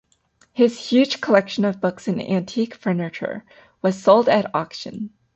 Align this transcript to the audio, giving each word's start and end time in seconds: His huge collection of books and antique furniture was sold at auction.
His 0.51 0.79
huge 0.89 1.21
collection 1.21 1.63
of 1.63 1.79
books 1.79 2.07
and 2.07 2.19
antique 2.19 2.73
furniture 2.73 3.45
was 3.83 4.01
sold 4.01 4.27
at 4.29 4.49
auction. 4.55 5.11